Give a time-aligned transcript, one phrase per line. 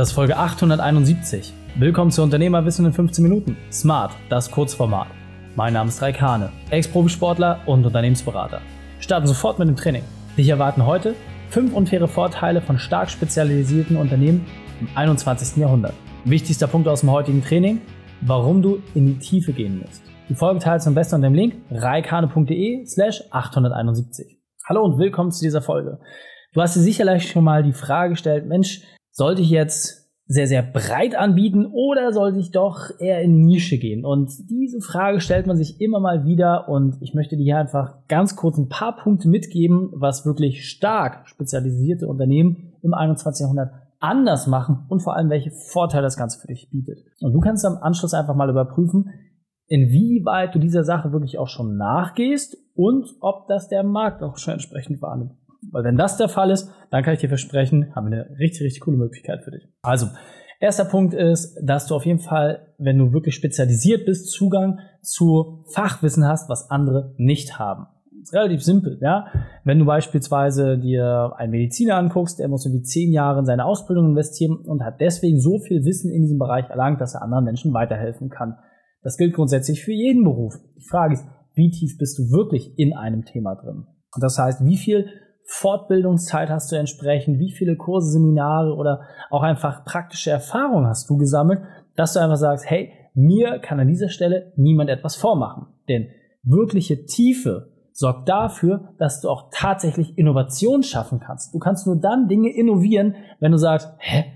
[0.00, 1.52] Das ist Folge 871.
[1.74, 3.58] Willkommen zu Unternehmerwissen in 15 Minuten.
[3.70, 5.08] Smart, das Kurzformat.
[5.56, 8.62] Mein Name ist Raik Hane, Ex-Profisportler und Unternehmensberater.
[9.00, 10.02] Starten sofort mit dem Training.
[10.38, 11.14] Dich erwarten heute
[11.50, 14.46] fünf unfaire Vorteile von stark spezialisierten Unternehmen
[14.80, 15.58] im 21.
[15.58, 15.92] Jahrhundert.
[16.24, 17.82] Wichtigster Punkt aus dem heutigen Training,
[18.22, 20.02] warum du in die Tiefe gehen musst.
[20.30, 24.38] Die Folge teilst du am besten unter dem Link reikane.de slash 871.
[24.66, 26.00] Hallo und willkommen zu dieser Folge.
[26.54, 28.80] Du hast dir sicherlich schon mal die Frage gestellt, Mensch,
[29.10, 34.04] sollte ich jetzt sehr, sehr breit anbieten oder sollte ich doch eher in Nische gehen?
[34.04, 38.06] Und diese Frage stellt man sich immer mal wieder und ich möchte dir hier einfach
[38.06, 43.40] ganz kurz ein paar Punkte mitgeben, was wirklich stark spezialisierte Unternehmen im 21.
[43.40, 47.00] Jahrhundert anders machen und vor allem welche Vorteile das Ganze für dich bietet.
[47.20, 49.10] Und du kannst am Anschluss einfach mal überprüfen,
[49.66, 54.54] inwieweit du dieser Sache wirklich auch schon nachgehst und ob das der Markt auch schon
[54.54, 55.32] entsprechend wahrnimmt.
[55.70, 58.62] Weil wenn das der Fall ist, dann kann ich dir versprechen, haben wir eine richtig,
[58.62, 59.68] richtig coole Möglichkeit für dich.
[59.82, 60.06] Also,
[60.58, 65.64] erster Punkt ist, dass du auf jeden Fall, wenn du wirklich spezialisiert bist, Zugang zu
[65.72, 67.86] Fachwissen hast, was andere nicht haben.
[68.32, 69.26] Relativ simpel, ja.
[69.64, 74.10] Wenn du beispielsweise dir einen Mediziner anguckst, der muss irgendwie zehn Jahre in seine Ausbildung
[74.10, 77.72] investieren und hat deswegen so viel Wissen in diesem Bereich erlangt, dass er anderen Menschen
[77.72, 78.56] weiterhelfen kann.
[79.02, 80.54] Das gilt grundsätzlich für jeden Beruf.
[80.76, 81.24] Die Frage ist,
[81.54, 83.86] wie tief bist du wirklich in einem Thema drin?
[84.14, 85.06] Und das heißt, wie viel
[85.52, 91.16] Fortbildungszeit hast du entsprechend, wie viele Kurse, Seminare oder auch einfach praktische Erfahrungen hast du
[91.16, 91.60] gesammelt,
[91.96, 95.66] dass du einfach sagst, hey, mir kann an dieser Stelle niemand etwas vormachen.
[95.88, 96.06] Denn
[96.44, 101.52] wirkliche Tiefe sorgt dafür, dass du auch tatsächlich Innovation schaffen kannst.
[101.52, 104.26] Du kannst nur dann Dinge innovieren, wenn du sagst, hä,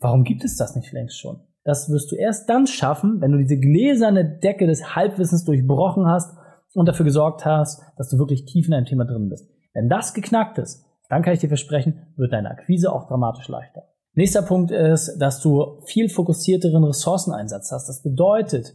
[0.00, 1.40] warum gibt es das nicht längst schon?
[1.64, 6.34] Das wirst du erst dann schaffen, wenn du diese gläserne Decke des Halbwissens durchbrochen hast
[6.72, 9.51] und dafür gesorgt hast, dass du wirklich tief in einem Thema drin bist.
[9.74, 13.82] Wenn das geknackt ist, dann kann ich dir versprechen, wird deine Akquise auch dramatisch leichter.
[14.14, 17.88] Nächster Punkt ist, dass du viel fokussierteren Ressourceneinsatz hast.
[17.88, 18.74] Das bedeutet,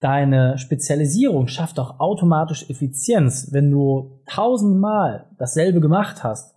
[0.00, 3.50] deine Spezialisierung schafft auch automatisch Effizienz.
[3.52, 6.54] Wenn du tausendmal dasselbe gemacht hast,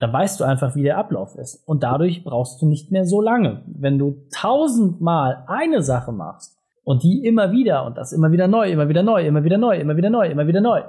[0.00, 1.62] dann weißt du einfach, wie der Ablauf ist.
[1.66, 3.64] Und dadurch brauchst du nicht mehr so lange.
[3.66, 8.70] Wenn du tausendmal eine Sache machst und die immer wieder und das immer wieder neu,
[8.70, 10.82] immer wieder neu, immer wieder neu, immer wieder neu, immer wieder neu,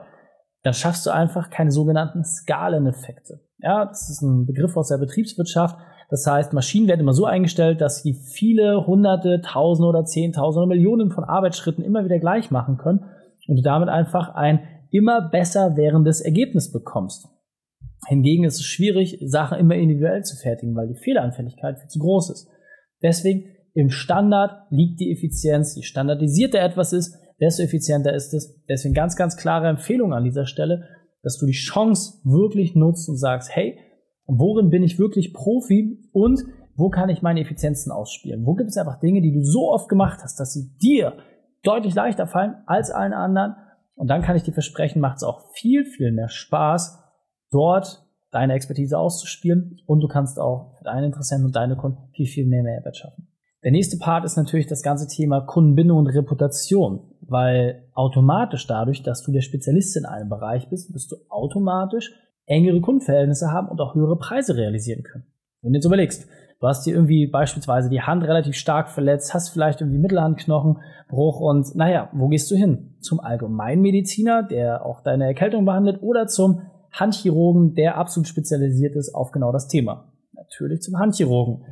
[0.64, 3.42] dann schaffst du einfach keine sogenannten Skaleneffekte.
[3.60, 5.78] Ja, das ist ein Begriff aus der Betriebswirtschaft.
[6.10, 10.76] Das heißt, Maschinen werden immer so eingestellt, dass sie viele hunderte, tausende oder zehntausende oder
[10.76, 13.06] Millionen von Arbeitsschritten immer wieder gleich machen können
[13.48, 14.60] und du damit einfach ein
[14.92, 17.28] immer besser währendes Ergebnis bekommst.
[18.08, 22.32] Hingegen ist es schwierig, Sachen immer individuell zu fertigen, weil die Fehleranfälligkeit viel zu groß
[22.32, 22.50] ist.
[23.04, 25.76] Deswegen im Standard liegt die Effizienz.
[25.76, 28.62] Je standardisierter etwas ist, desto effizienter ist es.
[28.68, 30.88] Deswegen ganz, ganz klare Empfehlung an dieser Stelle,
[31.24, 33.78] dass du die Chance wirklich nutzt und sagst, hey,
[34.26, 36.44] worin bin ich wirklich Profi und
[36.76, 38.46] wo kann ich meine Effizienzen ausspielen?
[38.46, 41.18] Wo gibt es einfach Dinge, die du so oft gemacht hast, dass sie dir
[41.64, 43.56] deutlich leichter fallen als allen anderen?
[43.96, 47.00] Und dann kann ich dir versprechen, macht es auch viel, viel mehr Spaß,
[47.52, 52.28] dort deine Expertise auszuspielen und du kannst auch für deine Interessenten und deine Kunden viel,
[52.28, 53.28] viel mehr Mehrwert schaffen.
[53.64, 59.24] Der nächste Part ist natürlich das ganze Thema Kundenbindung und Reputation, weil automatisch dadurch, dass
[59.24, 62.12] du der Spezialist in einem Bereich bist, wirst du automatisch
[62.46, 65.26] engere Kundenverhältnisse haben und auch höhere Preise realisieren können.
[65.62, 66.28] Wenn du jetzt überlegst,
[66.60, 71.76] du hast dir irgendwie beispielsweise die Hand relativ stark verletzt, hast vielleicht irgendwie Mittelhandknochenbruch und
[71.76, 72.96] naja, wo gehst du hin?
[73.02, 76.62] Zum Allgemeinmediziner, der auch deine Erkältung behandelt oder zum
[76.92, 80.12] Handchirurgen, der absolut spezialisiert ist auf genau das Thema.
[80.34, 81.64] Natürlich zum Handchirurgen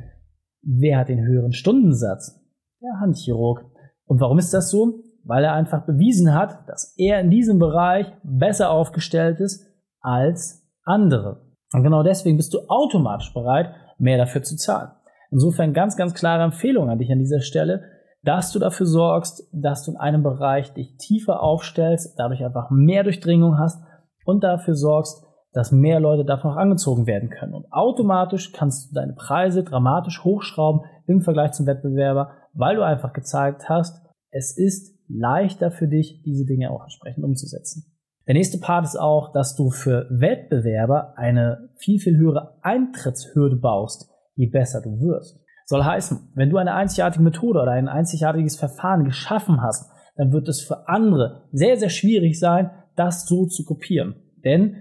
[0.62, 2.38] Wer hat den höheren Stundensatz?
[2.82, 3.64] Der Handchirurg.
[4.04, 5.02] Und warum ist das so?
[5.24, 9.66] Weil er einfach bewiesen hat, dass er in diesem Bereich besser aufgestellt ist
[10.00, 11.42] als andere.
[11.72, 14.90] Und genau deswegen bist du automatisch bereit, mehr dafür zu zahlen.
[15.30, 17.82] Insofern ganz, ganz klare Empfehlung an dich an dieser Stelle,
[18.22, 23.04] dass du dafür sorgst, dass du in einem Bereich dich tiefer aufstellst, dadurch einfach mehr
[23.04, 23.82] Durchdringung hast
[24.24, 27.54] und dafür sorgst, dass mehr Leute davon auch angezogen werden können.
[27.54, 33.12] Und automatisch kannst du deine Preise dramatisch hochschrauben im Vergleich zum Wettbewerber, weil du einfach
[33.12, 37.84] gezeigt hast, es ist leichter für dich, diese Dinge auch entsprechend umzusetzen.
[38.26, 44.10] Der nächste Part ist auch, dass du für Wettbewerber eine viel, viel höhere Eintrittshürde baust,
[44.34, 45.40] je besser du wirst.
[45.64, 50.48] Soll heißen, wenn du eine einzigartige Methode oder ein einzigartiges Verfahren geschaffen hast, dann wird
[50.48, 54.16] es für andere sehr, sehr schwierig sein, das so zu kopieren.
[54.44, 54.76] Denn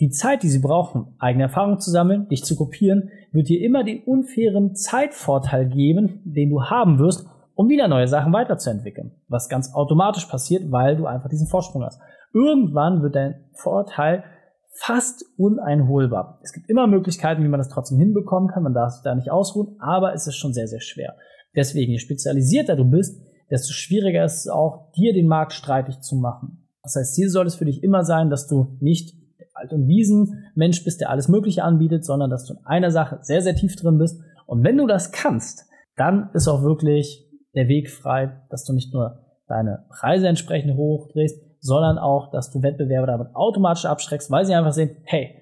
[0.00, 3.84] die Zeit, die sie brauchen, eigene Erfahrungen zu sammeln, dich zu kopieren, wird dir immer
[3.84, 7.26] den unfairen Zeitvorteil geben, den du haben wirst,
[7.60, 9.12] um wieder neue Sachen weiterzuentwickeln.
[9.28, 12.00] Was ganz automatisch passiert, weil du einfach diesen Vorsprung hast.
[12.32, 14.24] Irgendwann wird dein Vorteil
[14.70, 16.38] fast uneinholbar.
[16.42, 18.62] Es gibt immer Möglichkeiten, wie man das trotzdem hinbekommen kann.
[18.62, 21.16] Man darf sich da nicht ausruhen, aber es ist schon sehr, sehr schwer.
[21.54, 23.20] Deswegen, je spezialisierter du bist,
[23.50, 26.66] desto schwieriger ist es auch, dir den Markt streitig zu machen.
[26.82, 29.86] Das heißt, Ziel soll es für dich immer sein, dass du nicht der Wald- und
[29.86, 33.76] Wiesen-Mensch bist, der alles Mögliche anbietet, sondern dass du in einer Sache sehr, sehr tief
[33.76, 34.18] drin bist.
[34.46, 35.66] Und wenn du das kannst,
[35.96, 41.40] dann ist auch wirklich der Weg frei, dass du nicht nur deine Preise entsprechend hochdrehst,
[41.60, 45.34] sondern auch, dass du Wettbewerber damit automatisch abschreckst, weil sie einfach sehen, hey,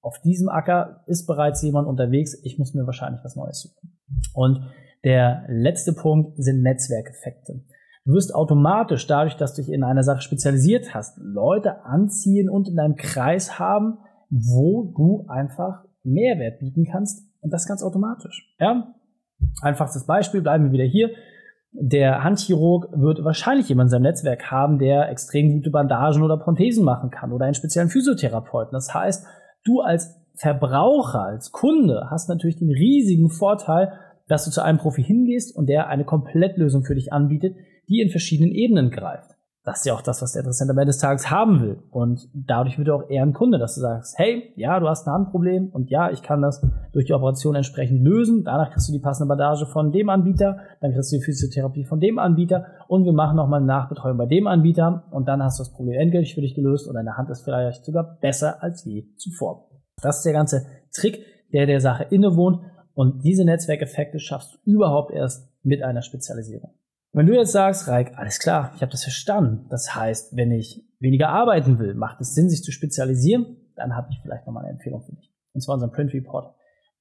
[0.00, 3.98] auf diesem Acker ist bereits jemand unterwegs, ich muss mir wahrscheinlich was Neues suchen.
[4.34, 4.60] Und
[5.02, 7.64] der letzte Punkt sind Netzwerkeffekte.
[8.04, 12.68] Du wirst automatisch dadurch, dass du dich in einer Sache spezialisiert hast, Leute anziehen und
[12.68, 18.54] in deinem Kreis haben, wo du einfach Mehrwert bieten kannst und das ganz automatisch.
[18.58, 18.94] Ja?
[19.62, 21.10] Einfachstes Beispiel, bleiben wir wieder hier.
[21.76, 26.84] Der Handchirurg wird wahrscheinlich jemanden in seinem Netzwerk haben, der extrem gute Bandagen oder Prothesen
[26.84, 28.72] machen kann oder einen speziellen Physiotherapeuten.
[28.72, 29.26] Das heißt,
[29.64, 33.92] du als Verbraucher, als Kunde hast natürlich den riesigen Vorteil,
[34.28, 37.56] dass du zu einem Profi hingehst und der eine Komplettlösung für dich anbietet,
[37.88, 39.33] die in verschiedenen Ebenen greift.
[39.64, 41.78] Das ist ja auch das, was der Interessent am Ende des Tages haben will.
[41.90, 45.06] Und dadurch wird er auch eher ein Kunde, dass du sagst, hey, ja, du hast
[45.06, 46.60] ein Handproblem und ja, ich kann das
[46.92, 48.44] durch die Operation entsprechend lösen.
[48.44, 51.98] Danach kriegst du die passende Bandage von dem Anbieter, dann kriegst du die Physiotherapie von
[51.98, 55.62] dem Anbieter und wir machen nochmal eine Nachbetreuung bei dem Anbieter und dann hast du
[55.62, 59.06] das Problem endgültig für dich gelöst und deine Hand ist vielleicht sogar besser als je
[59.16, 59.70] zuvor.
[60.02, 61.24] Das ist der ganze Trick,
[61.54, 62.60] der der Sache innewohnt
[62.92, 66.74] und diese Netzwerkeffekte schaffst du überhaupt erst mit einer Spezialisierung.
[67.14, 69.66] Wenn du jetzt sagst, Reik, alles klar, ich habe das verstanden.
[69.70, 74.08] Das heißt, wenn ich weniger arbeiten will, macht es Sinn, sich zu spezialisieren, dann habe
[74.10, 75.32] ich vielleicht nochmal eine Empfehlung für dich.
[75.52, 76.52] Und zwar unseren Print Report.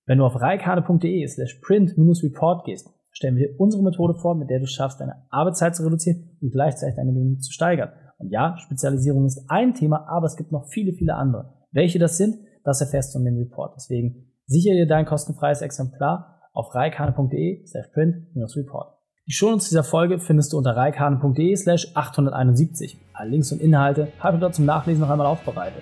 [0.05, 4.59] Wenn du auf reikane.de slash print-report gehst, stellen wir dir unsere Methode vor, mit der
[4.59, 7.89] du schaffst, deine Arbeitszeit zu reduzieren und gleichzeitig deine Gewinne zu steigern.
[8.19, 11.55] Und ja, Spezialisierung ist ein Thema, aber es gibt noch viele, viele andere.
[11.71, 13.73] Welche das sind, das erfährst du in dem Report.
[13.75, 18.92] Deswegen sichere dir dein kostenfreies Exemplar auf reikane.de slash print-report.
[19.25, 22.97] Die Shownotes dieser Folge findest du unter reikane.de slash 871.
[23.13, 25.81] Alle Links und Inhalte habe ich dort zum Nachlesen noch einmal aufbereitet.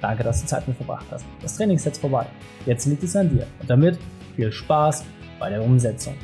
[0.00, 1.26] Danke, dass du Zeit mit verbracht hast.
[1.42, 2.24] Das Training ist jetzt vorbei.
[2.64, 3.46] Jetzt liegt es an dir.
[3.60, 3.98] Und damit
[4.34, 5.04] viel Spaß
[5.38, 6.14] bei der Umsetzung.